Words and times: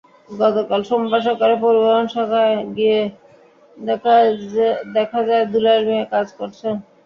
গতকাল 0.33 0.81
সোমবার 0.89 1.21
সকালে 1.29 1.55
পরিবহন 1.63 2.05
শাখায় 2.13 2.55
গিয়ে 2.77 2.99
দেখা 4.95 5.19
যায়, 5.29 5.45
দুলাল 5.51 5.79
মিয়া 5.87 6.05
কাজ 6.13 6.27
করছেন। 6.39 6.73